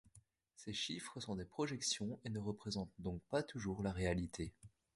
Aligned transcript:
Ces 0.55 0.73
chiffres 0.73 1.19
sont 1.19 1.35
des 1.35 1.45
projections 1.45 2.19
et 2.25 2.31
ne 2.31 2.39
représentent 2.39 2.89
donc 2.97 3.21
pas 3.29 3.43
toujours 3.43 3.83
la 3.83 3.91
réalité. 3.91 4.51